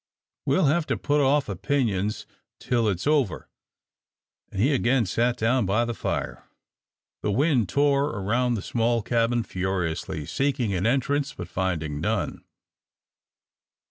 "We'll 0.47 0.65
hev 0.65 0.87
to 0.87 0.97
put 0.97 1.21
off 1.21 1.47
opinions 1.47 2.25
till 2.59 2.87
it's 2.89 3.05
over," 3.05 3.47
and 4.51 4.59
he 4.59 4.73
again 4.73 5.05
sat 5.05 5.37
down 5.37 5.67
by 5.67 5.85
the 5.85 5.93
fire. 5.93 6.49
The 7.21 7.31
wind 7.31 7.69
tore 7.69 8.05
around 8.09 8.55
the 8.55 8.63
small 8.63 9.03
cabin, 9.03 9.43
furiously 9.43 10.25
seeking 10.25 10.73
an 10.73 10.87
entrance, 10.87 11.35
but 11.35 11.49
finding 11.49 12.01
none. 12.01 12.43